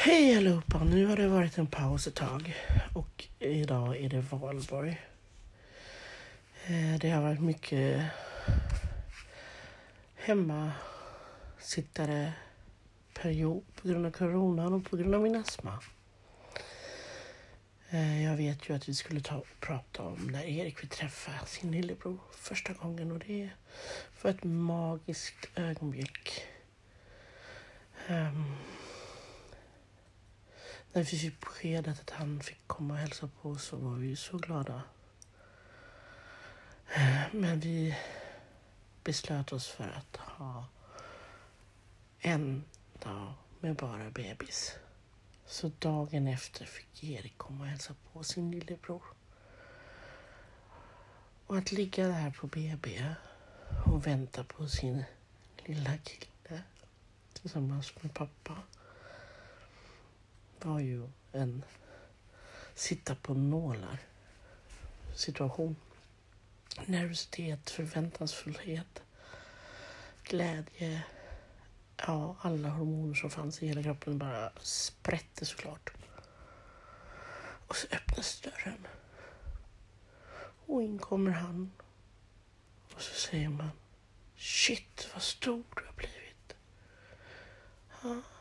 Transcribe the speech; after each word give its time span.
Hej 0.00 0.36
allihopa! 0.36 0.84
Nu 0.84 1.06
har 1.06 1.16
det 1.16 1.28
varit 1.28 1.58
en 1.58 1.66
paus 1.66 2.06
ett 2.06 2.14
tag 2.14 2.56
och 2.94 3.24
idag 3.38 3.96
är 3.96 4.08
det 4.08 4.20
valborg. 4.20 5.00
Eh, 6.66 6.98
det 7.00 7.10
har 7.10 7.22
varit 7.22 7.40
mycket 7.40 8.04
hemmasittare 10.16 12.32
period 13.14 13.64
på 13.74 13.88
grund 13.88 14.06
av 14.06 14.10
coronan 14.10 14.72
och 14.72 14.84
på 14.84 14.96
grund 14.96 15.14
av 15.14 15.20
min 15.20 15.36
astma. 15.36 15.78
Eh, 17.90 18.24
jag 18.24 18.36
vet 18.36 18.68
ju 18.68 18.76
att 18.76 18.88
vi 18.88 18.94
skulle 18.94 19.20
ta 19.20 19.36
och 19.36 19.60
prata 19.60 20.02
om 20.02 20.26
när 20.26 20.44
Erik 20.44 20.78
fick 20.78 20.90
träffa 20.90 21.46
sin 21.46 21.72
lillebror 21.72 22.18
första 22.32 22.72
gången 22.72 23.12
och 23.12 23.18
det 23.18 23.50
var 24.22 24.30
ett 24.30 24.44
magiskt 24.44 25.48
ögonblick. 25.54 26.42
Um, 28.08 28.56
när 30.92 31.02
vi 31.02 31.04
fick 31.04 31.20
typ 31.20 31.40
beskedet 31.40 32.00
att 32.00 32.10
han 32.10 32.40
fick 32.40 32.66
komma 32.66 32.94
och 32.94 33.00
hälsa 33.00 33.28
på 33.42 33.58
så 33.58 33.76
var 33.76 33.94
vi 33.94 34.06
ju 34.06 34.16
så 34.16 34.36
glada. 34.36 34.82
Men 37.32 37.60
vi 37.60 37.96
beslöt 39.04 39.52
oss 39.52 39.68
för 39.68 39.84
att 39.84 40.16
ha 40.16 40.64
en 42.18 42.64
dag 42.98 43.34
med 43.60 43.76
bara 43.76 44.10
bebis. 44.10 44.74
Så 45.46 45.70
dagen 45.78 46.26
efter 46.26 46.64
fick 46.64 47.04
Erik 47.04 47.38
komma 47.38 47.60
och 47.60 47.70
hälsa 47.70 47.94
på 48.12 48.22
sin 48.22 48.50
lillebror. 48.50 49.02
Och 51.46 51.58
att 51.58 51.72
ligga 51.72 52.08
där 52.08 52.30
på 52.30 52.46
BB 52.46 53.14
och 53.86 54.06
vänta 54.06 54.44
på 54.44 54.68
sin 54.68 55.04
lilla 55.56 55.98
kille 55.98 56.62
tillsammans 57.32 57.92
med 58.02 58.14
pappa 58.14 58.56
var 60.64 60.80
ju 60.80 61.08
en 61.32 61.64
sitta 62.74 63.14
på 63.14 63.34
nålar 63.34 63.98
situation. 65.14 65.76
Nervositet, 66.86 67.70
förväntansfullhet, 67.70 69.02
glädje. 70.22 71.02
Ja, 71.96 72.36
alla 72.40 72.68
hormoner 72.68 73.14
som 73.14 73.30
fanns 73.30 73.62
i 73.62 73.66
hela 73.66 73.82
kroppen 73.82 74.18
bara 74.18 74.52
sprätte 74.60 75.46
såklart. 75.46 75.92
Och 77.68 77.76
så 77.76 77.86
öppnas 77.92 78.40
dörren. 78.40 78.86
Och 80.66 80.82
in 80.82 80.98
kommer 80.98 81.30
han. 81.30 81.72
Och 82.94 83.02
så 83.02 83.14
säger 83.14 83.48
man 83.48 83.70
Shit 84.36 85.08
vad 85.14 85.22
stor 85.22 85.64
du 85.76 85.86
har 85.86 85.92
blivit. 85.92 86.56
Ja. 88.02 88.37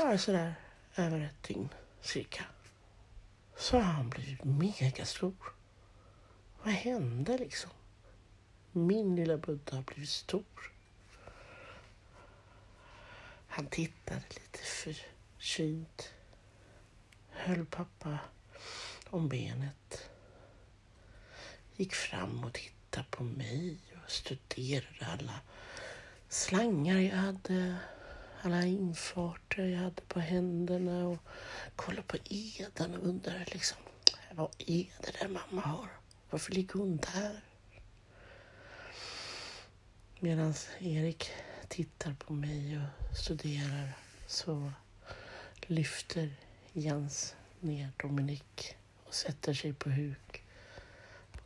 Bara 0.00 0.18
sådär 0.18 0.54
över 0.96 1.20
ett 1.20 1.42
dygn 1.42 1.68
cirka. 2.00 2.44
Så 3.56 3.76
har 3.76 3.82
han 3.82 4.10
blivit 4.10 4.44
megastor. 4.44 5.34
Vad 6.62 6.72
hände 6.72 7.38
liksom? 7.38 7.70
Min 8.72 9.16
lilla 9.16 9.36
Buddha 9.36 9.76
har 9.76 9.82
blivit 9.82 10.08
stor. 10.08 10.72
Han 13.48 13.66
tittade 13.66 14.22
lite 14.28 14.58
försynt. 14.58 16.14
Höll 17.30 17.66
pappa 17.66 18.18
om 19.10 19.28
benet. 19.28 20.10
Gick 21.76 21.94
fram 21.94 22.44
och 22.44 22.52
tittade 22.52 23.06
på 23.10 23.24
mig 23.24 23.78
och 24.04 24.10
studerade 24.10 25.06
alla 25.12 25.40
slangar 26.28 26.98
jag 26.98 27.16
hade 27.16 27.76
alla 28.42 28.66
infarter 28.66 29.64
jag 29.64 29.78
hade 29.78 30.02
på 30.02 30.20
händerna 30.20 31.06
och 31.06 31.18
kollade 31.76 32.02
på 32.02 32.16
eden 32.24 32.94
och 32.94 33.06
undrade 33.06 33.44
liksom, 33.46 33.78
vad 34.32 34.50
är 34.58 34.86
det 35.00 35.18
där 35.20 35.28
mamma 35.28 35.62
har? 35.62 35.88
Varför 36.30 36.52
ligger 36.52 36.74
hon 36.74 36.96
där? 36.96 37.40
Medan 40.20 40.54
Erik 40.78 41.30
tittar 41.68 42.14
på 42.14 42.32
mig 42.32 42.78
och 42.78 43.16
studerar 43.16 43.92
så 44.26 44.72
lyfter 45.66 46.34
Jens 46.72 47.34
ner 47.60 47.90
Dominik 47.96 48.76
och 49.04 49.14
sätter 49.14 49.54
sig 49.54 49.72
på 49.72 49.90
huk 49.90 50.44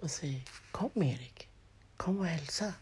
och 0.00 0.10
säger 0.10 0.43
Kom 0.71 1.03
Erik, 1.03 1.49
kom 1.97 2.19
och 2.19 2.27
hälsa. 2.27 2.75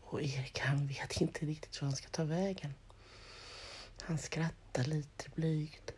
Och 0.00 0.22
Erik 0.22 0.58
han 0.58 0.86
vet 0.86 1.20
inte 1.20 1.46
riktigt 1.46 1.82
hur 1.82 1.86
han 1.86 1.96
ska 1.96 2.08
ta 2.08 2.24
vägen. 2.24 2.74
Han 4.02 4.18
skrattar 4.18 4.84
lite 4.84 5.30
blygt, 5.30 5.90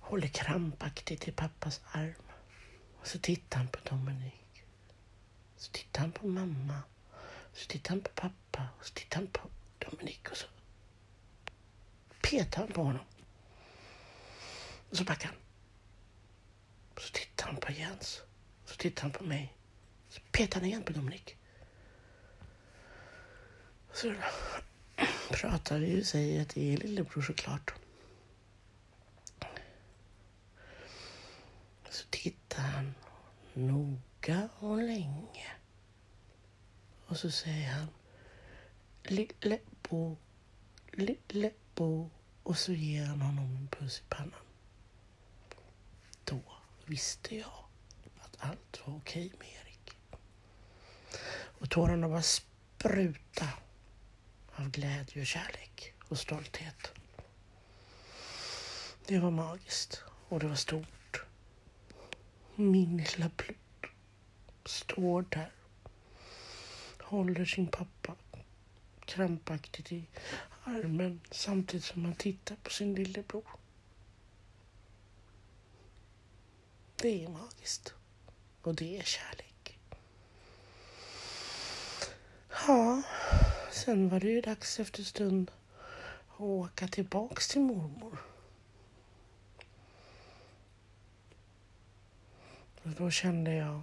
håller 0.00 0.28
krampaktigt 0.28 1.28
i 1.28 1.32
pappas 1.32 1.80
arm. 1.92 2.14
Och 3.00 3.06
så 3.06 3.18
tittar 3.18 3.58
han 3.58 3.68
på 3.68 3.78
Dominik. 3.88 4.64
Så 5.56 5.72
tittar 5.72 6.00
han 6.00 6.12
på 6.12 6.26
mamma. 6.26 6.82
Så 7.52 7.66
tittar 7.66 7.90
han 7.90 8.00
på 8.00 8.10
pappa. 8.14 8.68
Och 8.78 8.86
så 8.86 8.94
tittar 8.94 9.16
han 9.16 9.26
på 9.26 9.40
Dominik 9.78 10.30
och 10.30 10.36
så 10.36 10.46
petar 12.22 12.62
han 12.62 12.72
på 12.72 12.82
honom. 12.82 13.04
Och 14.90 14.96
så 14.96 15.04
backar 15.04 15.28
han. 15.28 15.36
Och 16.94 17.00
så 17.00 17.12
tittar 17.12 17.46
han 17.46 17.56
på 17.56 17.72
Jens. 17.72 18.22
Och 18.62 18.68
så 18.68 18.76
tittar 18.76 19.02
han 19.02 19.12
på 19.12 19.24
mig. 19.24 19.54
Så 20.08 20.20
petar 20.30 20.60
han 20.60 20.68
igen 20.68 20.82
på 20.82 20.92
Dominik. 20.92 21.36
Så 23.92 24.14
pratar 25.32 25.78
ju 25.78 26.00
och 26.00 26.06
säger 26.06 26.42
att 26.42 26.48
det 26.48 26.72
är 26.72 26.76
lillebror 26.76 27.22
såklart. 27.22 27.74
Så 31.90 32.06
tittar 32.10 32.62
han 32.62 32.94
noga 33.54 34.48
och 34.58 34.78
länge. 34.78 35.46
Och 37.06 37.16
så 37.16 37.30
säger 37.30 37.68
han 37.72 37.88
Lillebo, 39.02 40.16
Lillebo 40.92 42.10
och 42.42 42.58
så 42.58 42.72
ger 42.72 43.04
han 43.04 43.20
honom 43.20 43.56
en 43.56 43.68
puss 43.68 43.98
i 44.00 44.02
pannan. 44.08 44.40
Då 46.24 46.40
visste 46.86 47.36
jag 47.36 47.64
att 48.20 48.36
allt 48.38 48.80
var 48.86 48.96
okej 48.96 49.32
med 49.38 49.48
Erik. 49.48 49.96
Och 51.34 51.70
tårarna 51.70 52.08
bara 52.08 52.22
sprutade 52.22 53.61
av 54.56 54.70
glädje 54.70 55.20
och 55.20 55.26
kärlek 55.26 55.94
och 56.08 56.18
stolthet. 56.18 56.92
Det 59.06 59.18
var 59.18 59.30
magiskt 59.30 60.02
och 60.28 60.40
det 60.40 60.46
var 60.48 60.54
stort. 60.54 61.22
Min 62.54 62.96
lilla 62.96 63.30
Plutt 63.36 63.56
står 64.64 65.22
där, 65.28 65.52
håller 67.00 67.44
sin 67.44 67.66
pappa 67.66 68.16
krampaktigt 69.04 69.92
i 69.92 70.04
armen 70.64 71.20
samtidigt 71.30 71.84
som 71.84 72.04
han 72.04 72.14
tittar 72.14 72.56
på 72.56 72.70
sin 72.70 72.94
lillebror. 72.94 73.44
Det 76.96 77.24
är 77.24 77.28
magiskt 77.28 77.94
och 78.62 78.74
det 78.74 78.98
är 78.98 79.02
kärlek. 79.02 79.78
Ja, 82.66 83.02
sen 83.84 84.08
var 84.08 84.20
det 84.20 84.28
ju 84.28 84.40
dags 84.40 84.80
efter 84.80 85.02
stund 85.02 85.50
att 86.28 86.40
åka 86.40 86.88
tillbaks 86.88 87.48
till 87.48 87.60
mormor. 87.60 88.18
Och 92.82 92.90
då 92.90 93.10
kände 93.10 93.54
jag 93.54 93.82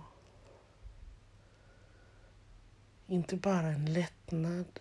inte 3.07 3.35
bara 3.35 3.67
en 3.67 3.93
lättnad, 3.93 4.79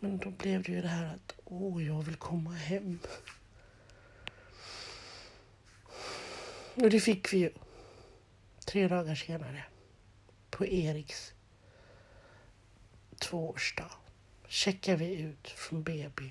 men 0.00 0.18
då 0.18 0.30
blev 0.30 0.62
det 0.62 0.72
ju 0.72 0.82
det 0.82 0.88
här 0.88 1.14
att 1.14 1.34
åh, 1.44 1.86
jag 1.86 2.02
vill 2.02 2.16
komma 2.16 2.52
hem. 2.52 2.98
Och 6.74 6.90
det 6.90 7.00
fick 7.00 7.32
vi 7.32 7.38
ju 7.38 7.52
tre 8.66 8.88
dagar 8.88 9.14
senare 9.14 9.64
på 10.50 10.66
Eriks 10.66 11.32
tvåårsdag 13.18 14.03
checkar 14.54 14.96
vi 14.96 15.14
ut 15.14 15.48
från 15.48 15.82
BB 15.82 16.30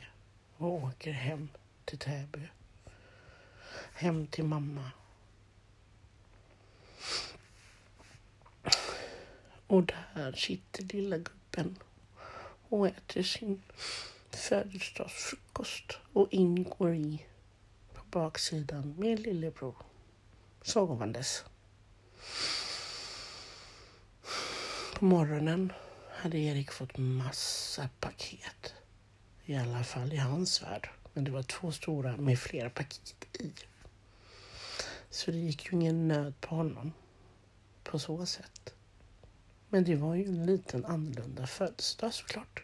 och 0.57 0.73
åker 0.73 1.11
hem 1.11 1.49
till 1.85 1.97
Täby. 1.97 2.49
Hem 3.93 4.27
till 4.27 4.43
mamma. 4.43 4.91
Och 9.67 9.85
där 9.85 10.31
sitter 10.31 10.83
lilla 10.83 11.17
gubben 11.17 11.77
och 12.69 12.87
äter 12.87 13.23
sin 13.23 13.61
födelsedagsfrukost 14.31 15.97
och 16.13 16.27
ingår 16.31 16.93
i 16.95 17.25
på 17.93 18.03
baksidan 18.05 18.95
med 18.97 19.19
lillebror 19.19 19.75
sovandes. 20.61 21.45
På 24.95 25.05
morgonen 25.05 25.73
hade 26.23 26.37
Erik 26.37 26.71
fått 26.71 26.97
massa 26.97 27.89
paket. 27.99 28.73
I 29.45 29.55
alla 29.55 29.83
fall 29.83 30.13
i 30.13 30.17
hans 30.17 30.63
värld. 30.63 30.89
Men 31.13 31.23
det 31.23 31.31
var 31.31 31.43
två 31.43 31.71
stora 31.71 32.17
med 32.17 32.39
flera 32.39 32.69
paket 32.69 33.27
i. 33.39 33.51
Så 35.09 35.31
det 35.31 35.37
gick 35.37 35.65
ju 35.65 35.71
ingen 35.71 36.07
nöd 36.07 36.41
på 36.41 36.55
honom 36.55 36.93
på 37.83 37.99
så 37.99 38.25
sätt. 38.25 38.73
Men 39.69 39.83
det 39.83 39.95
var 39.95 40.15
ju 40.15 40.25
en 40.25 40.45
liten 40.45 40.85
annorlunda 40.85 41.47
födelsedag 41.47 42.13
såklart. 42.13 42.63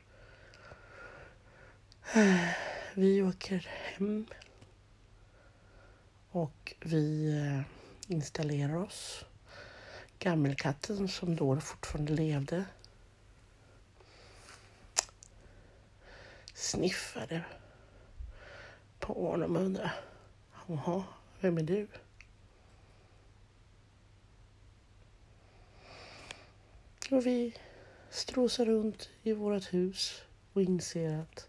Vi 2.94 3.22
åker 3.22 3.68
hem 3.70 4.26
och 6.32 6.76
vi 6.80 7.36
eh, 7.38 7.62
installerar 8.14 8.76
oss. 8.76 9.26
Gammelkatten 10.20 11.08
som 11.08 11.36
då 11.36 11.60
fortfarande 11.60 12.14
levde 12.14 12.66
sniffade 16.60 17.42
på 19.00 19.30
honom 19.30 19.56
och 19.56 19.62
undrade 19.62 19.92
Jaha, 20.68 21.04
vem 21.40 21.58
är 21.58 21.64
du? 21.64 21.88
Och 27.12 27.26
vi 27.26 27.56
strosar 28.10 28.66
runt 28.66 29.10
i 29.24 29.34
vårt 29.34 29.74
hus 29.74 30.22
och 30.54 30.62
inser 30.62 31.20
att 31.20 31.48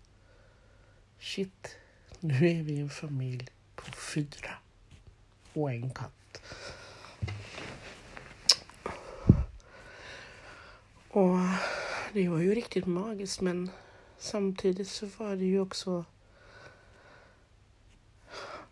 shit, 1.19 1.77
nu 2.21 2.49
är 2.49 2.63
vi 2.63 2.81
en 2.81 2.91
familj 2.91 3.49
på 3.75 3.93
fyra 3.93 4.55
och 5.53 5.71
en 5.71 5.91
katt. 5.91 6.43
Och 11.09 11.39
det 12.13 12.29
var 12.29 12.39
ju 12.39 12.55
riktigt 12.55 12.87
magiskt 12.87 13.41
men 13.41 13.71
samtidigt 14.21 14.89
så 14.89 15.07
var 15.07 15.37
det 15.37 15.45
ju 15.45 15.61
också 15.61 16.05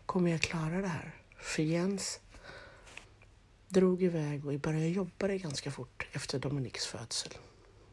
Kommer 0.06 0.30
jag 0.30 0.40
klara 0.40 0.80
det 0.80 0.88
här? 0.88 1.14
För 1.36 1.62
Jens 1.62 2.20
drog 3.68 4.02
iväg 4.02 4.46
och 4.46 4.60
började 4.60 4.88
jobba 4.88 5.26
det 5.26 5.38
ganska 5.38 5.70
fort 5.70 6.06
efter 6.12 6.38
Dominiks 6.38 6.86
födsel. 6.86 7.32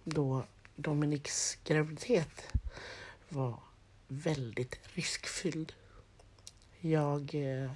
Då 0.04 0.44
Dominiks 0.76 1.58
graviditet 1.64 2.48
var 3.30 3.60
väldigt 4.08 4.80
riskfylld. 4.94 5.74
Jag 6.80 7.36
eh, 7.36 7.72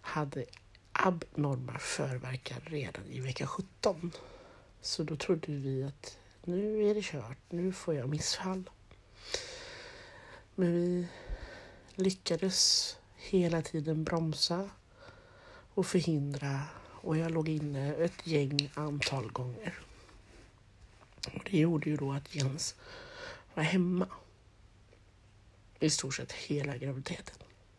hade 0.00 0.44
abnorma 0.92 1.78
förverkar 1.78 2.60
redan 2.60 3.06
i 3.06 3.20
vecka 3.20 3.46
17. 3.46 4.12
Så 4.80 5.02
då 5.02 5.16
trodde 5.16 5.52
vi 5.52 5.84
att 5.84 6.18
nu 6.44 6.86
är 6.86 6.94
det 6.94 7.02
kört, 7.04 7.38
nu 7.48 7.72
får 7.72 7.94
jag 7.94 8.08
missfall. 8.08 8.70
Men 10.60 10.72
vi 10.72 11.08
lyckades 11.94 12.96
hela 13.16 13.62
tiden 13.62 14.04
bromsa 14.04 14.70
och 15.74 15.86
förhindra 15.86 16.60
och 17.02 17.16
jag 17.16 17.30
låg 17.30 17.48
inne 17.48 17.94
ett 17.94 18.26
gäng 18.26 18.70
antal 18.74 19.32
gånger. 19.32 19.78
Och 21.34 21.48
det 21.50 21.58
gjorde 21.58 21.90
ju 21.90 21.96
då 21.96 22.12
att 22.12 22.34
Jens 22.34 22.74
var 23.54 23.62
hemma 23.62 24.06
i 25.78 25.90
stort 25.90 26.14
sett 26.14 26.32
hela 26.32 26.76
graviditeten. 26.76 27.36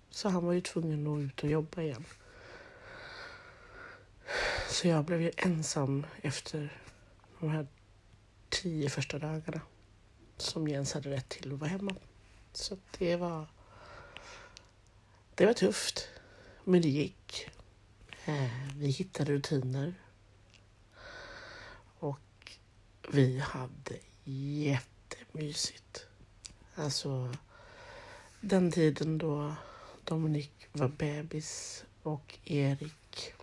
Så 0.09 0.29
han 0.29 0.45
var 0.45 0.53
ju 0.53 0.61
tvungen 0.61 1.07
att 1.07 1.19
ut 1.19 1.43
och 1.43 1.49
jobba 1.49 1.81
igen. 1.81 2.05
Så 4.69 4.87
jag 4.87 5.05
blev 5.05 5.21
ju 5.21 5.31
ensam 5.37 6.05
efter 6.21 6.81
de 7.39 7.49
här 7.49 7.67
tio 8.49 8.89
första 8.89 9.19
dagarna 9.19 9.61
som 10.37 10.67
Jens 10.67 10.93
hade 10.93 11.09
rätt 11.09 11.29
till 11.29 11.53
att 11.53 11.59
vara 11.59 11.69
hemma. 11.69 11.95
Så 12.53 12.77
det 12.97 13.15
var 13.15 13.47
det 15.35 15.45
var 15.45 15.53
tufft, 15.53 16.09
men 16.63 16.81
det 16.81 16.89
gick. 16.89 17.49
Eh, 18.25 18.75
vi 18.75 18.87
hittade 18.87 19.31
rutiner. 19.31 19.93
Och 21.99 22.57
vi 23.11 23.39
hade 23.39 23.97
jättemysigt. 24.23 26.05
Alltså, 26.75 27.33
den 28.41 28.71
tiden 28.71 29.17
då 29.17 29.55
Dominik 30.03 30.67
var 30.71 30.87
bebis 30.87 31.83
och 32.03 32.39
Erik 32.45 33.33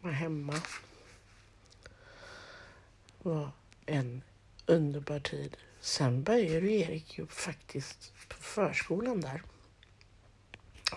var 0.00 0.10
hemma 0.10 0.60
var 3.22 3.50
en 3.86 4.22
underbar 4.66 5.20
tid. 5.20 5.56
Sen 5.80 6.22
började 6.22 6.70
Erik 6.70 7.18
ju 7.18 7.26
faktiskt 7.26 8.12
på 8.28 8.36
förskolan 8.36 9.20
där. 9.20 9.42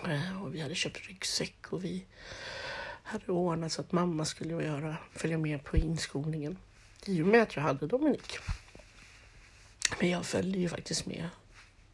Eh, 0.08 0.42
och 0.42 0.54
vi 0.54 0.60
hade 0.60 0.74
köpt 0.74 1.08
ryggsäck 1.08 1.72
och 1.72 1.84
vi 1.84 2.06
hade 3.02 3.32
ordnat 3.32 3.72
så 3.72 3.80
att 3.80 3.92
mamma 3.92 4.24
skulle 4.24 4.64
göra, 4.64 4.96
följa 5.12 5.38
med 5.38 5.64
på 5.64 5.76
inskolningen. 5.76 6.58
I 7.06 7.22
och 7.22 7.26
med 7.26 7.42
att 7.42 7.56
jag 7.56 7.62
hade 7.62 7.86
Dominik. 7.86 8.38
Men 10.00 10.10
jag 10.10 10.26
följde 10.26 10.58
ju 10.58 10.68
faktiskt 10.68 11.06
med 11.06 11.28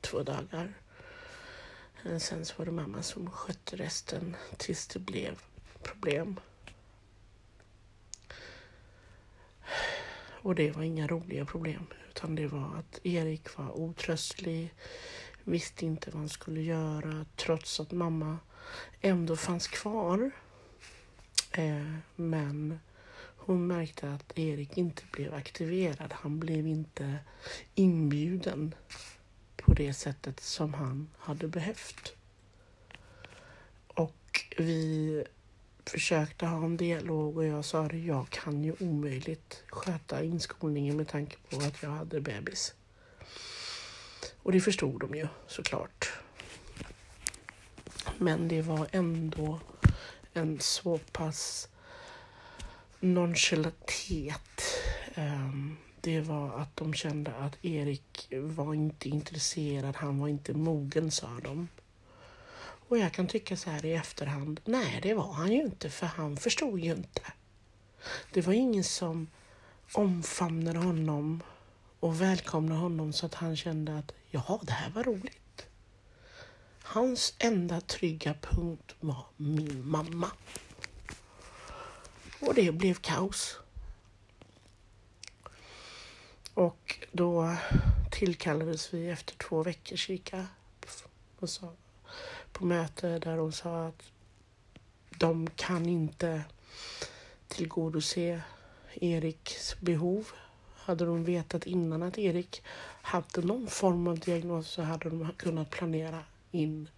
två 0.00 0.22
dagar. 0.22 0.74
Eh, 2.04 2.18
sen 2.18 2.44
så 2.44 2.54
var 2.58 2.64
det 2.64 2.72
mamma 2.72 3.02
som 3.02 3.30
skötte 3.30 3.76
resten 3.76 4.36
tills 4.56 4.86
det 4.86 4.98
blev 4.98 5.38
problem. 5.82 6.40
Och 10.42 10.54
det 10.54 10.70
var 10.70 10.82
inga 10.82 11.06
roliga 11.06 11.44
problem 11.44 11.86
utan 12.18 12.34
det 12.34 12.46
var 12.46 12.76
att 12.78 13.06
Erik 13.06 13.56
var 13.56 13.78
otröstlig 13.78 14.74
visste 15.44 15.86
inte 15.86 16.10
vad 16.10 16.18
han 16.18 16.28
skulle 16.28 16.62
göra 16.62 17.26
trots 17.36 17.80
att 17.80 17.92
mamma 17.92 18.38
ändå 19.00 19.36
fanns 19.36 19.68
kvar. 19.68 20.30
Eh, 21.52 21.92
men 22.16 22.78
hon 23.36 23.66
märkte 23.66 24.12
att 24.12 24.38
Erik 24.38 24.78
inte 24.78 25.02
blev 25.12 25.34
aktiverad. 25.34 26.12
Han 26.12 26.40
blev 26.40 26.66
inte 26.66 27.18
inbjuden 27.74 28.74
på 29.56 29.74
det 29.74 29.94
sättet 29.94 30.40
som 30.40 30.74
han 30.74 31.10
hade 31.18 31.48
behövt. 31.48 32.16
Och 33.86 34.44
vi 34.56 35.24
försökte 35.88 36.46
ha 36.46 36.64
en 36.64 36.76
dialog 36.76 37.36
och 37.36 37.44
jag 37.44 37.64
sa 37.64 37.88
det, 37.88 37.98
jag 37.98 38.30
kan 38.30 38.64
ju 38.64 38.74
omöjligt 38.80 39.62
sköta 39.68 40.22
inskolningen 40.22 40.96
med 40.96 41.08
tanke 41.08 41.36
på 41.50 41.56
att 41.56 41.82
jag 41.82 41.90
hade 41.90 42.20
bebis. 42.20 42.74
Och 44.42 44.52
det 44.52 44.60
förstod 44.60 45.00
de 45.00 45.14
ju 45.14 45.28
såklart. 45.46 46.12
Men 48.18 48.48
det 48.48 48.62
var 48.62 48.88
ändå 48.92 49.60
en 50.32 50.60
så 50.60 50.98
pass 50.98 51.68
nonchalantitet. 53.00 54.62
Ehm, 55.14 55.76
det 56.00 56.20
var 56.20 56.60
att 56.60 56.76
de 56.76 56.94
kände 56.94 57.34
att 57.34 57.64
Erik 57.64 58.28
var 58.30 58.74
inte 58.74 59.08
intresserad, 59.08 59.96
han 59.96 60.18
var 60.18 60.28
inte 60.28 60.54
mogen 60.54 61.10
sa 61.10 61.40
de. 61.42 61.68
Och 62.88 62.98
jag 62.98 63.12
kan 63.12 63.26
tycka 63.26 63.56
så 63.56 63.70
här 63.70 63.84
i 63.84 63.92
efterhand, 63.92 64.60
nej 64.64 65.00
det 65.02 65.14
var 65.14 65.32
han 65.32 65.52
ju 65.52 65.62
inte 65.62 65.90
för 65.90 66.06
han 66.06 66.36
förstod 66.36 66.80
ju 66.80 66.90
inte. 66.90 67.22
Det 68.32 68.46
var 68.46 68.52
ingen 68.52 68.84
som 68.84 69.26
omfamnade 69.92 70.78
honom 70.78 71.42
och 72.00 72.20
välkomnade 72.20 72.80
honom 72.80 73.12
så 73.12 73.26
att 73.26 73.34
han 73.34 73.56
kände 73.56 73.98
att 73.98 74.12
jaha, 74.30 74.58
det 74.62 74.72
här 74.72 74.90
var 74.90 75.04
roligt. 75.04 75.66
Hans 76.82 77.34
enda 77.38 77.80
trygga 77.80 78.34
punkt 78.34 78.94
var 79.00 79.26
min 79.36 79.88
mamma. 79.88 80.30
Och 82.40 82.54
det 82.54 82.72
blev 82.72 82.94
kaos. 82.94 83.58
Och 86.54 87.06
då 87.12 87.56
tillkallades 88.10 88.94
vi 88.94 89.10
efter 89.10 89.34
två 89.36 89.62
veckor 89.62 89.96
cirka 89.96 90.46
och 91.38 91.50
sa, 91.50 91.72
på 92.58 92.64
möte 92.64 93.18
där 93.18 93.36
hon 93.36 93.52
sa 93.52 93.86
att 93.86 94.02
de 95.18 95.50
kan 95.50 95.86
inte 95.86 96.44
tillgodose 97.48 98.42
Eriks 98.94 99.80
behov 99.80 100.28
hade 100.74 101.04
de 101.04 101.24
vetat 101.24 101.66
innan 101.66 102.02
att 102.02 102.18
Erik 102.18 102.62
hade 103.02 103.42
någon 103.42 103.66
form 103.66 104.06
av 104.06 104.18
diagnos 104.18 104.68
så 104.68 104.82
hade 104.82 105.10
de 105.10 105.32
kunnat 105.36 105.70
planera 105.70 106.22
in 106.50 106.88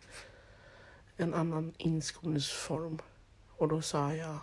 en 1.17 1.35
annan 1.35 1.75
inskolningsform. 1.79 2.99
Och 3.57 3.69
då 3.69 3.83
sa 3.83 4.15
jag, 4.15 4.39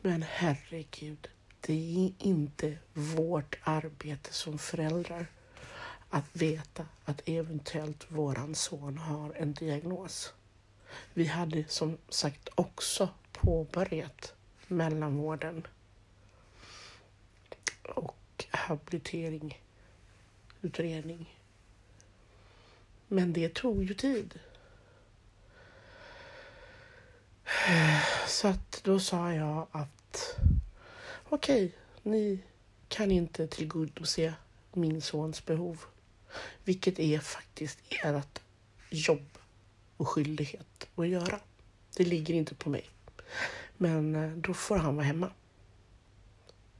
men 0.00 0.22
herregud, 0.22 1.28
det 1.60 1.72
är 1.72 2.26
inte 2.26 2.78
vårt 2.92 3.58
arbete 3.62 4.32
som 4.32 4.58
föräldrar 4.58 5.26
att 6.10 6.24
veta 6.32 6.86
att 7.04 7.22
eventuellt 7.24 8.06
våran 8.08 8.54
son 8.54 8.98
har 8.98 9.32
en 9.34 9.52
diagnos. 9.52 10.32
Vi 11.14 11.26
hade 11.26 11.64
som 11.68 11.98
sagt 12.08 12.48
också 12.54 13.08
påbörjat 13.32 14.34
mellanvården. 14.66 15.66
Och 17.82 18.46
habilitering, 18.50 19.62
utredning. 20.62 21.38
Men 23.08 23.32
det 23.32 23.54
tog 23.54 23.84
ju 23.84 23.94
tid. 23.94 24.40
Så 28.26 28.48
att 28.48 28.80
då 28.84 29.00
sa 29.00 29.32
jag 29.32 29.66
att 29.72 30.36
okej, 31.28 31.64
okay, 31.64 31.78
ni 32.02 32.40
kan 32.88 33.10
inte 33.10 33.46
tillgodose 33.46 34.34
min 34.72 35.02
sons 35.02 35.46
behov. 35.46 35.84
Vilket 36.64 36.98
är 36.98 37.18
faktiskt 37.18 37.78
ert 37.88 38.40
jobb 38.90 39.38
och 39.96 40.08
skyldighet 40.08 40.88
att 40.94 41.08
göra. 41.08 41.40
Det 41.96 42.04
ligger 42.04 42.34
inte 42.34 42.54
på 42.54 42.70
mig. 42.70 42.90
Men 43.76 44.14
eh, 44.14 44.30
då 44.30 44.54
får 44.54 44.76
han 44.76 44.96
vara 44.96 45.06
hemma. 45.06 45.30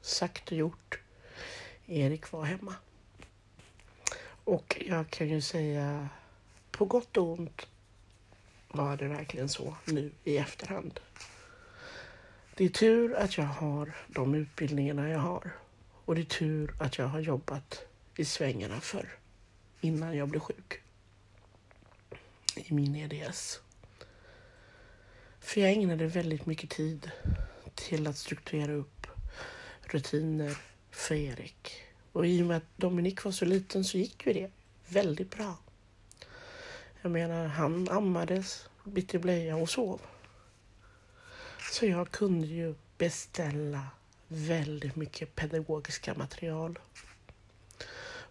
Sagt 0.00 0.52
och 0.52 0.58
gjort. 0.58 1.00
Erik 1.86 2.32
var 2.32 2.44
hemma. 2.44 2.74
Och 4.44 4.82
jag 4.86 5.10
kan 5.10 5.28
ju 5.28 5.40
säga 5.40 6.08
på 6.70 6.84
gott 6.84 7.16
och 7.16 7.32
ont 7.32 7.66
var 8.68 8.96
det 8.96 9.08
verkligen 9.08 9.48
så 9.48 9.76
nu 9.84 10.10
i 10.24 10.38
efterhand. 10.38 11.00
Det 12.54 12.64
är 12.64 12.68
tur 12.68 13.14
att 13.14 13.38
jag 13.38 13.44
har 13.44 13.92
de 14.06 14.34
utbildningarna 14.34 15.08
jag 15.08 15.18
har. 15.18 15.50
Och 16.04 16.14
det 16.14 16.20
är 16.20 16.24
tur 16.24 16.74
att 16.80 16.98
jag 16.98 17.06
har 17.06 17.20
jobbat 17.20 17.84
i 18.16 18.24
svängarna 18.24 18.80
förr, 18.80 19.08
innan 19.86 20.16
jag 20.16 20.28
blev 20.28 20.40
sjuk. 20.40 20.80
I 22.54 22.74
min 22.74 22.96
EDS. 22.96 23.60
För 25.40 25.60
jag 25.60 25.72
ägnade 25.72 26.06
väldigt 26.06 26.46
mycket 26.46 26.70
tid 26.70 27.10
till 27.74 28.06
att 28.06 28.16
strukturera 28.16 28.72
upp 28.72 29.06
rutiner 29.82 30.56
för 30.90 31.14
Erik. 31.14 31.82
Och 32.12 32.26
i 32.26 32.42
och 32.42 32.46
med 32.46 32.56
att 32.56 32.76
Dominik 32.76 33.24
var 33.24 33.32
så 33.32 33.44
liten 33.44 33.84
så 33.84 33.98
gick 33.98 34.26
ju 34.26 34.32
det 34.32 34.50
väldigt 34.88 35.30
bra. 35.30 35.56
Jag 37.02 37.12
menar, 37.12 37.46
han 37.46 37.88
ammades, 37.88 38.68
bytte 38.84 39.18
blöja 39.18 39.56
och 39.56 39.70
sov. 39.70 40.00
Så 41.72 41.86
jag 41.86 42.10
kunde 42.10 42.46
ju 42.46 42.74
beställa 42.98 43.86
väldigt 44.28 44.96
mycket 44.96 45.34
pedagogiska 45.34 46.14
material. 46.14 46.78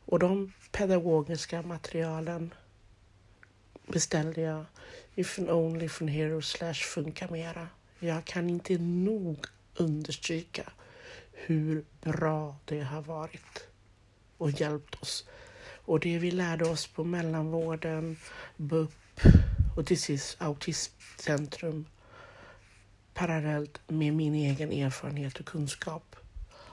Och 0.05 0.19
de 0.19 0.53
pedagogiska 0.71 1.61
materialen 1.61 2.53
beställde 3.87 4.41
jag 4.41 4.65
ifrån 5.15 5.49
Only 5.49 5.89
från 5.89 6.07
Hero 6.07 6.41
slash 6.41 6.73
Funka 6.73 7.27
Mera. 7.31 7.67
Jag 7.99 8.25
kan 8.25 8.49
inte 8.49 8.77
nog 8.77 9.45
understryka 9.75 10.71
hur 11.31 11.85
bra 12.01 12.55
det 12.65 12.81
har 12.81 13.01
varit 13.01 13.67
och 14.37 14.51
hjälpt 14.51 15.01
oss. 15.01 15.27
Och 15.85 15.99
det 15.99 16.17
vi 16.17 16.31
lärde 16.31 16.69
oss 16.69 16.87
på 16.87 17.03
mellanvården, 17.03 18.17
BUP 18.57 18.91
och 19.75 19.85
till 19.85 20.01
sist 20.01 20.37
Autismcentrum 20.39 21.85
parallellt 23.13 23.81
med 23.87 24.13
min 24.13 24.35
egen 24.35 24.71
erfarenhet 24.71 25.39
och 25.39 25.45
kunskap 25.45 26.15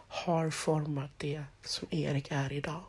har 0.09 0.51
format 0.51 1.11
det 1.17 1.45
som 1.65 1.89
Erik 1.91 2.31
är 2.31 2.53
idag. 2.53 2.83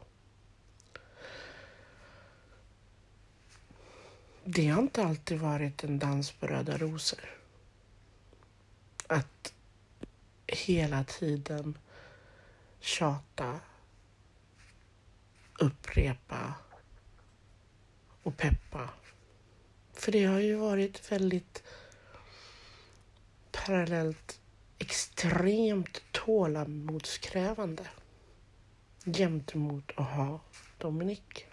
Det 4.45 4.67
har 4.67 4.81
inte 4.81 5.03
alltid 5.03 5.39
varit 5.39 5.83
en 5.83 5.99
dans 5.99 6.31
på 6.31 6.47
röda 6.47 6.77
rosor. 6.77 7.19
Att 9.07 9.53
hela 10.47 11.03
tiden 11.03 11.77
tjata, 12.79 13.59
upprepa 15.59 16.53
och 18.23 18.37
peppa. 18.37 18.89
För 19.93 20.11
det 20.11 20.25
har 20.25 20.39
ju 20.39 20.55
varit 20.55 21.11
väldigt 21.11 21.63
parallellt 23.51 24.39
extremt 24.79 26.01
tålamodskrävande 26.11 27.87
gentemot 29.05 29.91
att 29.95 30.07
ha 30.07 30.39
Dominik 30.77 31.45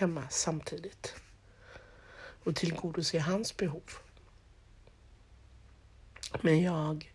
hemma 0.00 0.28
samtidigt 0.30 1.14
och 2.44 2.56
tillgodose 2.56 3.18
hans 3.18 3.56
behov. 3.56 3.90
Men 6.40 6.62
jag 6.62 7.12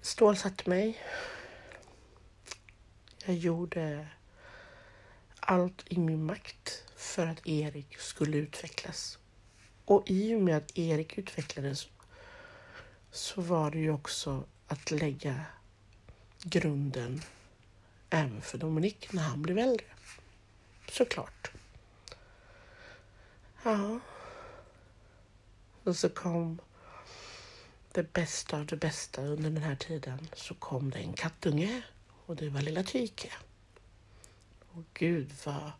stålsatte 0.00 0.70
mig. 0.70 0.98
Jag 3.24 3.36
gjorde 3.36 4.08
allt 5.40 5.84
i 5.86 5.98
min 5.98 6.24
makt 6.24 6.84
för 6.96 7.26
att 7.26 7.46
Erik 7.46 7.98
skulle 7.98 8.36
utvecklas. 8.36 9.18
Och 9.84 10.10
i 10.10 10.34
och 10.34 10.40
med 10.40 10.56
att 10.56 10.78
Erik 10.78 11.18
utvecklades 11.18 11.88
så 13.10 13.40
var 13.40 13.70
det 13.70 13.78
ju 13.78 13.90
också 13.90 14.44
att 14.66 14.90
lägga 14.90 15.44
grunden 16.42 17.22
även 18.10 18.40
för 18.40 18.58
Dominik 18.58 19.12
när 19.12 19.22
han 19.22 19.42
blev 19.42 19.58
äldre. 19.58 19.91
Såklart. 20.92 21.50
Ja. 23.64 24.00
Och 25.84 25.96
så 25.96 26.08
kom 26.08 26.60
det 27.92 28.12
bästa 28.12 28.58
av 28.58 28.66
det 28.66 28.76
bästa 28.76 29.22
under 29.22 29.50
den 29.50 29.62
här 29.62 29.76
tiden. 29.76 30.28
Så 30.34 30.54
kom 30.54 30.90
det 30.90 30.98
en 30.98 31.12
kattunge 31.12 31.82
och 32.26 32.36
det 32.36 32.48
var 32.48 32.60
lilla 32.60 32.82
Tyke. 32.82 33.32
Och 34.72 34.84
gud 34.94 35.32
vad 35.44 35.72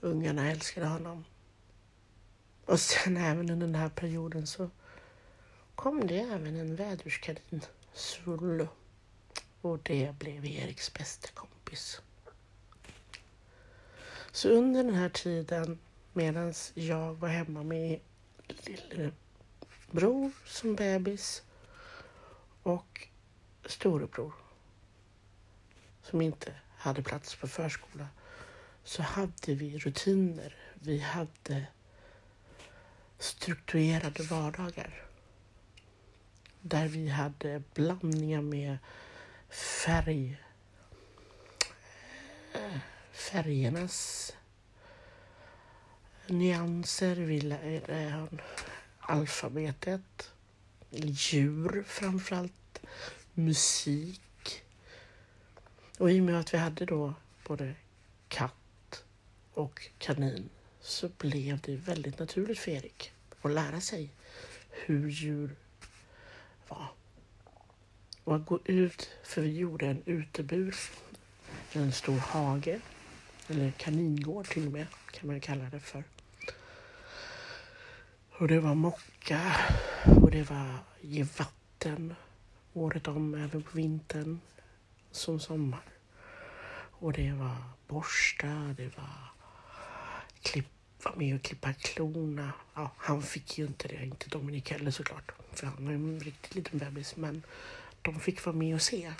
ungarna 0.00 0.50
älskade 0.50 0.86
honom. 0.86 1.24
Och 2.64 2.80
sen 2.80 3.16
även 3.16 3.50
under 3.50 3.66
den 3.66 3.74
här 3.74 3.88
perioden 3.88 4.46
så 4.46 4.70
kom 5.74 6.06
det 6.06 6.20
även 6.20 6.56
en 6.56 6.76
väderskanin, 6.76 7.62
Svullo. 7.92 8.68
Och 9.60 9.78
det 9.82 10.18
blev 10.18 10.46
Eriks 10.46 10.94
bästa 10.94 11.28
kompis. 11.28 12.00
Så 14.38 14.48
under 14.48 14.84
den 14.84 14.94
här 14.94 15.08
tiden 15.08 15.78
medan 16.12 16.54
jag 16.74 17.14
var 17.14 17.28
hemma 17.28 17.62
med 17.62 18.00
lillebror 18.48 20.30
som 20.46 20.74
bebis 20.76 21.42
och 22.62 23.08
storebror 23.66 24.32
som 26.02 26.20
inte 26.20 26.54
hade 26.76 27.02
plats 27.02 27.36
på 27.36 27.48
förskola 27.48 28.06
så 28.84 29.02
hade 29.02 29.54
vi 29.54 29.78
rutiner. 29.78 30.56
Vi 30.74 30.98
hade 30.98 31.66
strukturerade 33.18 34.22
vardagar. 34.22 35.06
Där 36.60 36.88
vi 36.88 37.08
hade 37.08 37.62
blandningar 37.74 38.42
med 38.42 38.78
färg 39.84 40.42
eh, 42.54 42.78
färgernas 43.18 44.32
nyanser. 46.26 47.16
Vi 47.16 47.40
lärde 47.40 47.98
eh, 47.98 48.24
alfabetet, 48.98 50.32
djur 50.90 51.84
framförallt, 51.86 52.80
musik. 53.34 54.62
Och 55.98 56.10
i 56.10 56.20
och 56.20 56.24
med 56.24 56.40
att 56.40 56.54
vi 56.54 56.58
hade 56.58 56.84
då 56.84 57.14
både 57.46 57.74
katt 58.28 59.04
och 59.54 59.88
kanin 59.98 60.48
så 60.80 61.08
blev 61.18 61.60
det 61.60 61.76
väldigt 61.76 62.18
naturligt 62.18 62.58
för 62.58 62.70
Erik 62.70 63.12
att 63.42 63.50
lära 63.50 63.80
sig 63.80 64.10
hur 64.70 65.08
djur 65.08 65.56
var. 66.68 66.86
Och 68.24 68.36
att 68.36 68.46
gå 68.46 68.58
ut, 68.64 69.10
för 69.22 69.42
vi 69.42 69.58
gjorde 69.58 69.86
en 69.86 70.02
utebur, 70.06 70.76
en 71.72 71.92
stor 71.92 72.18
hage, 72.18 72.80
eller 73.48 73.70
kaningård 73.70 74.46
till 74.46 74.66
och 74.66 74.72
med, 74.72 74.86
kan 75.10 75.26
man 75.26 75.40
kalla 75.40 75.64
det 75.64 75.80
för. 75.80 76.04
Och 78.38 78.48
det 78.48 78.60
var 78.60 78.74
mocka 78.74 79.56
och 80.22 80.30
det 80.30 80.50
var 80.50 80.78
ge 81.00 81.22
vatten 81.22 82.14
året 82.72 83.08
om, 83.08 83.34
även 83.34 83.62
på 83.62 83.76
vintern 83.76 84.40
som 85.10 85.40
sommar. 85.40 85.82
Och 87.00 87.12
det 87.12 87.32
var 87.32 87.56
borsta, 87.86 88.74
det 88.76 88.96
var 88.96 89.32
klipp, 90.42 90.66
var 91.02 91.16
med 91.16 91.34
och 91.34 91.42
klippa 91.42 91.72
klorna. 91.72 92.52
Ja, 92.74 92.90
han 92.96 93.22
fick 93.22 93.58
ju 93.58 93.66
inte 93.66 93.88
det, 93.88 94.04
inte 94.04 94.28
Dominik 94.28 94.70
heller 94.70 94.90
såklart, 94.90 95.32
för 95.52 95.66
han 95.66 95.88
är 95.88 95.92
en 95.92 96.20
riktigt 96.20 96.54
liten 96.54 96.78
bebis. 96.78 97.16
Men 97.16 97.42
de 98.02 98.20
fick 98.20 98.44
vara 98.44 98.56
med 98.56 98.74
och 98.74 98.82
se 98.82 99.12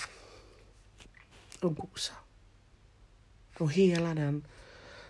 och 1.61 1.77
gosa. 1.77 2.15
Och 3.59 3.73
hela 3.73 4.15
den 4.15 4.45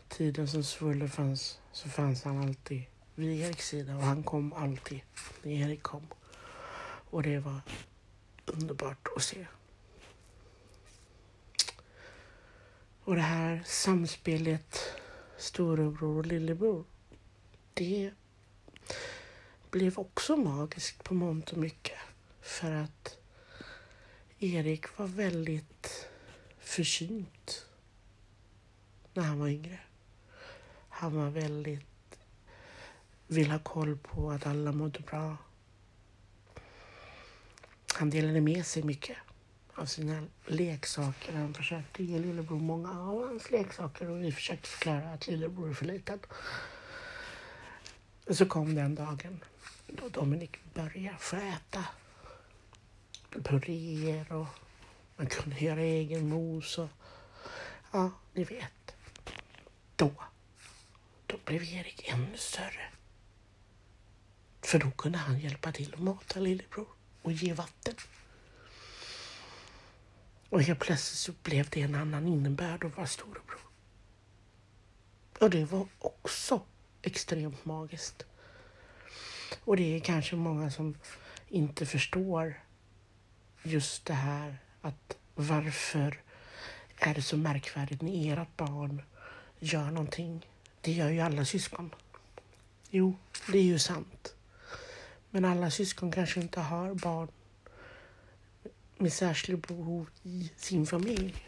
tiden 0.08 0.48
som 0.48 0.64
Svulle 0.64 1.08
fanns 1.08 1.58
så 1.72 1.88
fanns 1.88 2.24
han 2.24 2.38
alltid 2.38 2.82
vid 3.14 3.40
Eriks 3.40 3.68
sida 3.68 3.96
och 3.96 4.02
han 4.02 4.22
kom 4.22 4.52
alltid 4.52 5.00
när 5.42 5.52
Erik 5.52 5.82
kom. 5.82 6.06
Och 7.10 7.22
det 7.22 7.38
var 7.38 7.60
underbart 8.46 9.08
att 9.16 9.22
se. 9.22 9.46
Och 13.04 13.14
det 13.14 13.20
här 13.20 13.62
samspelet 13.66 14.78
storebror 15.36 16.18
och 16.18 16.26
lillebror, 16.26 16.84
det 17.74 18.10
blev 19.70 19.98
också 19.98 20.36
magiskt 20.36 21.04
på 21.04 21.14
mångt 21.14 21.50
och 21.50 21.58
mycket. 21.58 21.98
För 22.40 22.72
att 22.72 23.16
Erik 24.38 24.98
var 24.98 25.06
väldigt 25.06 26.08
försynt 26.58 27.67
när 29.18 29.24
han 29.24 29.38
var 29.38 29.48
yngre. 29.48 29.78
Han 30.88 31.16
var 31.16 31.30
väldigt... 31.30 31.80
Vill 33.26 33.50
ha 33.50 33.58
koll 33.58 33.96
på 33.96 34.30
att 34.30 34.46
alla 34.46 34.72
mådde 34.72 35.00
bra. 35.00 35.36
Han 37.94 38.10
delade 38.10 38.40
med 38.40 38.66
sig 38.66 38.82
mycket 38.82 39.16
av 39.74 39.86
sina 39.86 40.26
leksaker. 40.46 41.32
Han 41.32 41.54
försökte 41.54 42.04
ge 42.04 42.18
lillebror 42.18 42.58
många 42.58 42.90
av 42.90 43.28
hans 43.28 43.50
leksaker 43.50 44.10
och 44.10 44.22
vi 44.22 44.32
försökte 44.32 44.68
förklara 44.68 45.12
att 45.12 45.26
lillebror 45.26 45.70
är 45.70 45.74
för 45.74 45.86
liten. 45.86 46.18
Så 48.30 48.46
kom 48.46 48.74
den 48.74 48.94
dagen 48.94 49.44
då 49.86 50.08
Dominic 50.08 50.50
började 50.74 51.18
få 51.18 51.36
äta 51.36 51.84
puréer 53.30 54.32
och 54.32 54.46
man 55.16 55.26
kunde 55.26 55.64
göra 55.64 55.80
egen 55.80 56.28
mos 56.28 56.78
och 56.78 56.88
ja, 57.92 58.10
ni 58.32 58.44
vet. 58.44 58.77
Då, 59.98 60.12
då 61.26 61.36
blev 61.44 61.62
Erik 61.62 62.08
ännu 62.08 62.36
större. 62.36 62.92
För 64.62 64.78
då 64.78 64.90
kunde 64.90 65.18
han 65.18 65.38
hjälpa 65.38 65.72
till 65.72 65.94
att 65.94 66.00
mata 66.00 66.40
lillebror 66.40 66.88
och 67.22 67.32
ge 67.32 67.52
vatten. 67.52 67.94
Och 70.48 70.62
helt 70.62 70.80
plötsligt 70.80 71.18
så 71.18 71.32
blev 71.42 71.68
det 71.70 71.82
en 71.82 71.94
annan 71.94 72.28
innebörd 72.28 72.84
att 72.84 72.96
vara 72.96 73.06
storebror. 73.06 73.60
Och 75.40 75.50
det 75.50 75.64
var 75.64 75.86
också 75.98 76.62
extremt 77.02 77.64
magiskt. 77.64 78.26
Och 79.64 79.76
det 79.76 79.96
är 79.96 80.00
kanske 80.00 80.36
många 80.36 80.70
som 80.70 80.98
inte 81.48 81.86
förstår 81.86 82.60
just 83.62 84.04
det 84.04 84.14
här 84.14 84.58
att 84.80 85.16
varför 85.34 86.20
är 86.96 87.14
det 87.14 87.22
så 87.22 87.36
märkvärdigt 87.36 88.02
när 88.02 88.38
ert 88.42 88.56
barn 88.56 89.02
gör 89.60 89.90
någonting? 89.90 90.46
Det 90.80 90.92
gör 90.92 91.10
ju 91.10 91.20
alla 91.20 91.44
syskon. 91.44 91.94
Jo, 92.90 93.16
det 93.52 93.58
är 93.58 93.62
ju 93.62 93.78
sant. 93.78 94.34
Men 95.30 95.44
alla 95.44 95.70
syskon 95.70 96.12
kanske 96.12 96.40
inte 96.40 96.60
har 96.60 96.94
barn 96.94 97.28
med 98.96 99.12
särskilda 99.12 99.66
behov 99.68 100.10
i 100.22 100.50
sin 100.56 100.86
familj. 100.86 101.46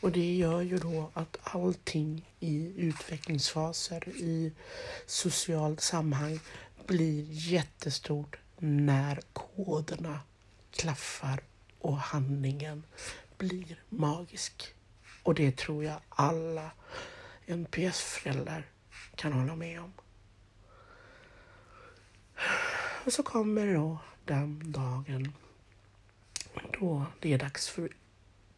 Och 0.00 0.12
det 0.12 0.34
gör 0.34 0.60
ju 0.60 0.78
då 0.78 1.10
att 1.14 1.36
allting 1.42 2.30
i 2.40 2.72
utvecklingsfaser, 2.76 4.08
i 4.08 4.52
socialt 5.06 5.80
sammanhang 5.80 6.40
blir 6.86 7.26
jättestort 7.28 8.36
när 8.58 9.20
koderna 9.32 10.20
klaffar 10.70 11.42
och 11.78 11.96
handlingen 11.96 12.82
blir 13.38 13.82
magisk. 13.88 14.74
Och 15.22 15.34
det 15.34 15.56
tror 15.56 15.84
jag 15.84 16.00
alla 16.08 16.70
NPS-föräldrar 17.46 18.66
kan 19.16 19.32
hålla 19.32 19.56
med 19.56 19.80
om. 19.80 19.92
Och 23.04 23.12
så 23.12 23.22
kommer 23.22 23.74
då 23.74 23.98
den 24.24 24.72
dagen 24.72 25.32
då 26.78 27.06
det 27.20 27.32
är 27.32 27.38
dags 27.38 27.68
för 27.68 27.84
att 27.84 27.90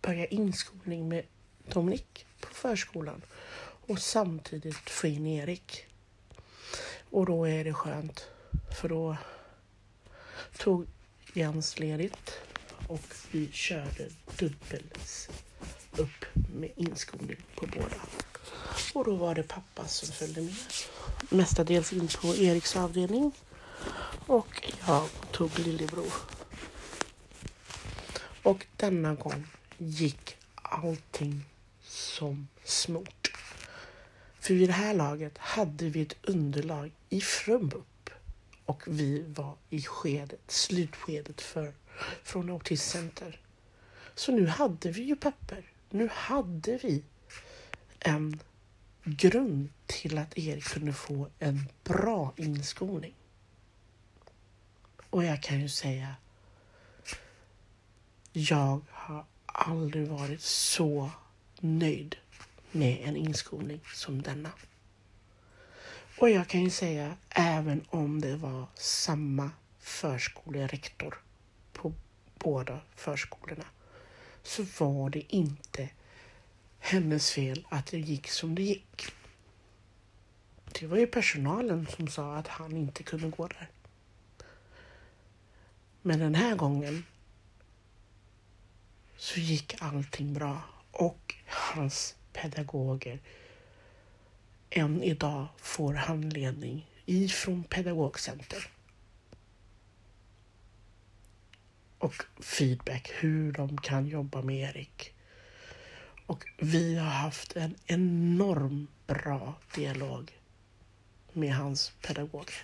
börja 0.02 0.26
inskolning 0.26 1.08
med 1.08 1.24
Dominik 1.68 2.26
på 2.40 2.54
förskolan 2.54 3.22
och 3.86 3.98
samtidigt 3.98 4.90
få 4.90 5.06
in 5.06 5.26
Erik. 5.26 5.86
Och 7.10 7.26
då 7.26 7.44
är 7.44 7.64
det 7.64 7.72
skönt 7.72 8.28
för 8.80 8.88
då 8.88 9.16
tog 10.58 10.86
Jens 11.32 11.78
ledigt 11.78 12.40
och 12.88 13.14
vi 13.30 13.52
körde 13.52 14.08
dubbels 14.38 15.28
upp 15.98 16.24
med 16.54 16.70
inskolning 16.76 17.36
på 17.54 17.66
båda. 17.66 17.96
Och 18.94 19.04
då 19.04 19.14
var 19.14 19.34
det 19.34 19.42
pappa 19.42 19.88
som 19.88 20.08
följde 20.08 20.40
med. 20.40 20.54
Mestadels 21.28 21.92
in 21.92 22.08
på 22.08 22.34
Eriks 22.34 22.76
avdelning 22.76 23.32
och 24.26 24.72
jag 24.86 25.08
tog 25.30 25.58
lillebror. 25.58 26.12
Och 28.42 28.66
denna 28.76 29.14
gång 29.14 29.46
gick 29.78 30.36
allting 30.54 31.44
som 31.82 32.48
smort. 32.64 33.32
För 34.40 34.54
vid 34.54 34.68
det 34.68 34.72
här 34.72 34.94
laget 34.94 35.38
hade 35.38 35.88
vi 35.88 36.02
ett 36.02 36.16
underlag 36.22 36.92
i 37.08 37.20
Frumbup 37.20 38.10
och 38.64 38.82
vi 38.86 39.22
var 39.22 39.54
i 39.70 39.82
skedet, 39.82 40.50
slutskedet 40.50 41.40
för, 41.40 41.72
från 42.22 42.50
Autismcenter. 42.50 43.40
Så 44.14 44.32
nu 44.32 44.46
hade 44.46 44.90
vi 44.90 45.02
ju 45.02 45.16
papper. 45.16 45.64
Nu 45.94 46.08
hade 46.12 46.76
vi 46.76 47.04
en 48.00 48.40
grund 49.04 49.68
till 49.86 50.18
att 50.18 50.38
Erik 50.38 50.64
kunde 50.64 50.92
få 50.92 51.28
en 51.38 51.68
bra 51.84 52.32
inskolning. 52.36 53.14
Och 55.10 55.24
jag 55.24 55.42
kan 55.42 55.60
ju 55.60 55.68
säga, 55.68 56.16
jag 58.32 58.80
har 58.90 59.24
aldrig 59.46 60.08
varit 60.08 60.42
så 60.42 61.10
nöjd 61.60 62.16
med 62.72 63.08
en 63.08 63.16
inskolning 63.16 63.80
som 63.94 64.22
denna. 64.22 64.50
Och 66.18 66.30
jag 66.30 66.48
kan 66.48 66.60
ju 66.62 66.70
säga, 66.70 67.16
även 67.28 67.84
om 67.90 68.20
det 68.20 68.36
var 68.36 68.66
samma 68.74 69.50
förskolerektor 69.78 71.18
på 71.72 71.92
båda 72.38 72.80
förskolorna, 72.94 73.64
så 74.44 74.62
var 74.78 75.10
det 75.10 75.34
inte 75.34 75.88
hennes 76.78 77.30
fel 77.30 77.66
att 77.68 77.86
det 77.86 77.98
gick 77.98 78.28
som 78.28 78.54
det 78.54 78.62
gick. 78.62 79.06
Det 80.80 80.86
var 80.86 80.96
ju 80.96 81.06
personalen 81.06 81.86
som 81.86 82.08
sa 82.08 82.36
att 82.36 82.48
han 82.48 82.76
inte 82.76 83.02
kunde 83.02 83.28
gå 83.28 83.48
där. 83.48 83.70
Men 86.02 86.18
den 86.18 86.34
här 86.34 86.56
gången 86.56 87.04
så 89.16 89.40
gick 89.40 89.82
allting 89.82 90.34
bra 90.34 90.62
och 90.90 91.34
hans 91.46 92.14
pedagoger 92.32 93.18
än 94.70 95.02
idag 95.02 95.46
får 95.56 95.94
handledning 95.94 96.90
ifrån 97.04 97.64
Pedagogcenter. 97.64 98.70
Och 102.04 102.24
feedback 102.40 103.10
hur 103.14 103.52
de 103.52 103.78
kan 103.78 104.06
jobba 104.06 104.42
med 104.42 104.70
Erik. 104.70 105.14
Och 106.26 106.44
vi 106.58 106.96
har 106.96 107.10
haft 107.10 107.56
en 107.56 107.74
enorm 107.86 108.86
bra 109.06 109.54
dialog 109.74 110.32
med 111.32 111.54
hans 111.54 111.92
pedagoger. 112.02 112.54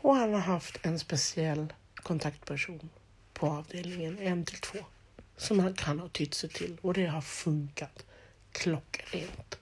Och 0.00 0.14
han 0.16 0.34
har 0.34 0.40
haft 0.40 0.86
en 0.86 0.98
speciell 0.98 1.72
kontaktperson 1.94 2.90
på 3.32 3.46
avdelningen, 3.46 4.18
en 4.18 4.44
till 4.44 4.60
två, 4.60 4.78
som 5.36 5.58
han 5.58 5.74
kan 5.74 5.98
ha 5.98 6.08
tytt 6.08 6.34
sig 6.34 6.50
till 6.50 6.78
och 6.80 6.94
det 6.94 7.06
har 7.06 7.20
funkat 7.20 8.04
klockrent. 8.52 9.58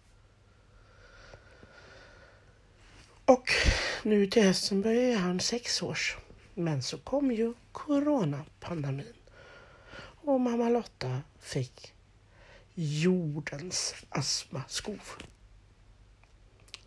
Och 3.24 3.50
nu 4.02 4.26
till 4.26 4.42
hösten 4.42 4.82
börjar 4.82 5.18
han 5.18 5.40
sex 5.40 5.82
års. 5.82 6.16
Men 6.58 6.82
så 6.82 6.98
kom 6.98 7.32
ju 7.32 7.54
coronapandemin 7.72 9.12
och 9.98 10.40
mamma 10.40 10.68
Lotta 10.68 11.22
fick 11.38 11.94
jordens 12.74 13.94
astmaskov. 14.08 15.00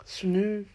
Så 0.05 0.27
nu 0.27 0.65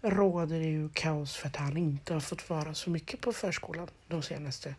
råder 0.00 0.58
det 0.58 0.66
ju 0.66 0.88
kaos 0.88 1.36
för 1.36 1.48
att 1.48 1.56
han 1.56 1.76
inte 1.76 2.14
har 2.14 2.20
fått 2.20 2.50
vara 2.50 2.74
så 2.74 2.90
mycket 2.90 3.20
på 3.20 3.32
förskolan 3.32 3.88
de 4.08 4.22
senaste 4.22 4.74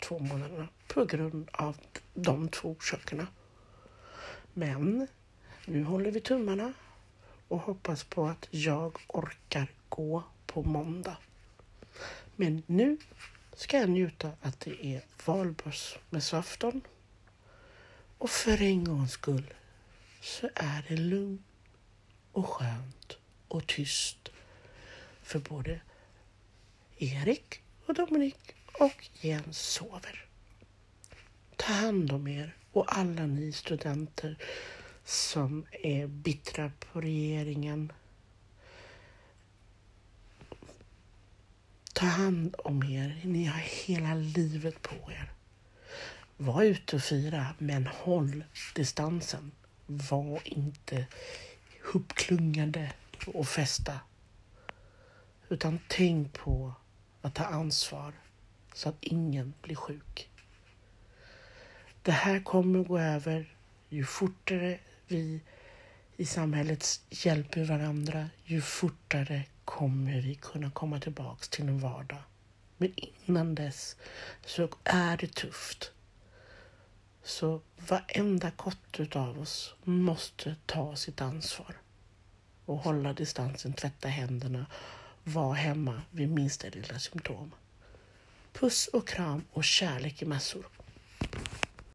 två 0.00 0.18
månaderna 0.18 0.68
på 0.88 1.04
grund 1.04 1.48
av 1.52 1.76
de 2.14 2.48
två 2.48 2.70
orsakerna. 2.70 3.26
Men 4.54 5.06
nu 5.66 5.84
håller 5.84 6.10
vi 6.10 6.20
tummarna 6.20 6.72
och 7.48 7.58
hoppas 7.58 8.04
på 8.04 8.26
att 8.26 8.48
jag 8.50 8.98
orkar 9.06 9.72
gå 9.88 10.22
på 10.46 10.62
måndag. 10.62 11.16
Men 12.40 12.62
nu 12.66 12.98
ska 13.52 13.78
jag 13.78 13.90
njuta 13.90 14.32
att 14.40 14.60
det 14.60 14.86
är 14.86 15.02
valborgsmässoafton 15.26 16.80
och 18.18 18.30
för 18.30 18.62
en 18.62 18.84
gångs 18.84 19.12
skull 19.12 19.54
så 20.20 20.48
är 20.54 20.84
det 20.88 20.96
lugnt 20.96 21.46
och 22.32 22.48
skönt 22.48 23.18
och 23.48 23.66
tyst 23.66 24.28
för 25.22 25.38
både 25.38 25.80
Erik 26.96 27.62
och 27.86 27.94
Dominik 27.94 28.54
och 28.80 29.08
Jens 29.20 29.58
sover. 29.58 30.26
Ta 31.56 31.72
hand 31.72 32.12
om 32.12 32.28
er 32.28 32.56
och 32.72 32.98
alla 32.98 33.26
ni 33.26 33.52
studenter 33.52 34.38
som 35.04 35.66
är 35.72 36.06
bittra 36.06 36.72
på 36.78 37.00
regeringen. 37.00 37.92
Ta 41.98 42.06
hand 42.06 42.54
om 42.58 42.82
er. 42.82 43.20
Ni 43.24 43.44
har 43.44 43.58
hela 43.58 44.14
livet 44.14 44.82
på 44.82 45.10
er. 45.10 45.32
Var 46.36 46.62
ute 46.62 46.96
och 46.96 47.02
fira, 47.02 47.46
men 47.58 47.86
håll 47.86 48.44
distansen. 48.74 49.50
Var 49.86 50.40
inte 50.44 51.06
uppklungade 51.94 52.92
och 53.26 53.48
festa. 53.48 54.00
Utan 55.48 55.78
tänk 55.88 56.32
på 56.32 56.72
att 57.22 57.34
ta 57.34 57.44
ansvar 57.44 58.12
så 58.74 58.88
att 58.88 58.96
ingen 59.00 59.54
blir 59.62 59.76
sjuk. 59.76 60.28
Det 62.02 62.12
här 62.12 62.40
kommer 62.40 62.84
gå 62.84 62.98
över 62.98 63.54
ju 63.88 64.04
fortare 64.04 64.78
vi 65.06 65.40
i 66.16 66.26
samhället 66.26 67.00
hjälper 67.10 67.64
varandra, 67.64 68.30
ju 68.44 68.60
fortare 68.60 69.44
kommer 69.68 70.20
vi 70.20 70.34
kunna 70.34 70.70
komma 70.70 71.00
tillbaks 71.00 71.48
till 71.48 71.68
en 71.68 71.78
vardag. 71.78 72.18
Men 72.76 72.92
innan 72.96 73.54
dess 73.54 73.96
så 74.46 74.68
är 74.84 75.16
det 75.16 75.34
tufft. 75.34 75.92
Så 77.22 77.60
varenda 77.88 78.50
kott 78.50 79.00
utav 79.00 79.40
oss 79.40 79.74
måste 79.84 80.56
ta 80.66 80.96
sitt 80.96 81.20
ansvar 81.20 81.76
och 82.64 82.78
hålla 82.78 83.12
distansen, 83.12 83.72
tvätta 83.72 84.08
händerna, 84.08 84.66
vara 85.24 85.54
hemma 85.54 86.02
vid 86.10 86.28
minsta 86.28 86.68
lilla 86.68 86.98
symptom. 86.98 87.54
Puss 88.52 88.86
och 88.86 89.08
kram 89.08 89.44
och 89.52 89.64
kärlek 89.64 90.22
i 90.22 90.24
massor. 90.24 90.68